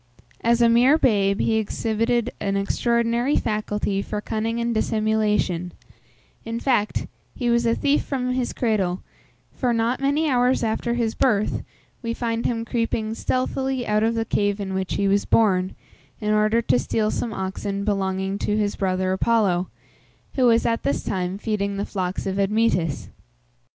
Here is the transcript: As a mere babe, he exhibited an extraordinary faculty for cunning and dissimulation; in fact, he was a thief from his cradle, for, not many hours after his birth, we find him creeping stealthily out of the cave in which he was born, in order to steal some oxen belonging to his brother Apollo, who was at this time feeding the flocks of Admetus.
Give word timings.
As 0.43 0.63
a 0.63 0.67
mere 0.67 0.97
babe, 0.97 1.39
he 1.39 1.57
exhibited 1.57 2.31
an 2.39 2.57
extraordinary 2.57 3.35
faculty 3.35 4.01
for 4.01 4.19
cunning 4.19 4.59
and 4.59 4.73
dissimulation; 4.73 5.73
in 6.43 6.59
fact, 6.59 7.05
he 7.35 7.51
was 7.51 7.67
a 7.67 7.75
thief 7.75 8.01
from 8.03 8.31
his 8.33 8.51
cradle, 8.51 9.03
for, 9.53 9.73
not 9.73 9.99
many 10.01 10.27
hours 10.27 10.63
after 10.63 10.95
his 10.95 11.13
birth, 11.13 11.61
we 12.01 12.15
find 12.15 12.47
him 12.47 12.65
creeping 12.65 13.13
stealthily 13.13 13.85
out 13.85 14.01
of 14.01 14.15
the 14.15 14.25
cave 14.25 14.59
in 14.59 14.73
which 14.73 14.95
he 14.95 15.07
was 15.07 15.25
born, 15.25 15.75
in 16.19 16.33
order 16.33 16.63
to 16.63 16.79
steal 16.79 17.11
some 17.11 17.31
oxen 17.31 17.83
belonging 17.83 18.39
to 18.39 18.57
his 18.57 18.75
brother 18.75 19.11
Apollo, 19.13 19.67
who 20.33 20.45
was 20.47 20.65
at 20.65 20.81
this 20.81 21.03
time 21.03 21.37
feeding 21.37 21.77
the 21.77 21.85
flocks 21.85 22.25
of 22.25 22.39
Admetus. 22.39 23.09